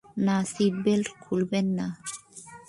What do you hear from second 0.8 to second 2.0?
Belt খুলবে না।